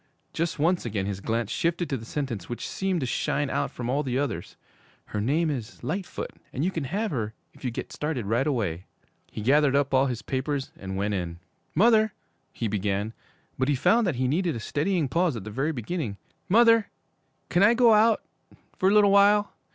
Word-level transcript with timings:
Just 0.33 0.57
once 0.57 0.83
again 0.83 1.05
his 1.05 1.19
glance 1.19 1.51
shifted 1.51 1.87
to 1.91 1.95
the 1.95 2.05
sentence 2.05 2.49
which 2.49 2.67
seemed 2.67 3.01
to 3.01 3.05
shine 3.05 3.51
out 3.51 3.69
from 3.69 3.87
all 3.87 4.01
the 4.01 4.17
others. 4.17 4.55
'Her 5.05 5.21
name 5.21 5.51
is 5.51 5.83
"Lightfoot," 5.83 6.31
and 6.51 6.65
you 6.65 6.71
can 6.71 6.85
have 6.85 7.11
her 7.11 7.35
if 7.53 7.63
you 7.63 7.69
get 7.69 7.91
started 7.93 8.25
right 8.25 8.47
away.' 8.47 8.85
He 9.31 9.41
gathered 9.43 9.75
up 9.75 9.93
all 9.93 10.07
his 10.07 10.23
papers 10.23 10.71
and 10.75 10.97
went 10.97 11.13
in. 11.13 11.37
'Mother' 11.75 12.13
he 12.51 12.67
began; 12.67 13.13
but 13.59 13.67
he 13.69 13.75
found 13.75 14.07
that 14.07 14.15
he 14.15 14.27
needed 14.27 14.55
a 14.55 14.59
steadying 14.59 15.07
pause 15.07 15.35
at 15.35 15.43
the 15.43 15.51
very 15.51 15.71
beginning. 15.71 16.17
'Mother 16.49 16.89
can 17.49 17.61
I 17.61 17.75
go 17.75 17.93
out 17.93 18.23
for 18.79 18.89
a 18.89 18.93
little 18.95 19.11
while? 19.11 19.53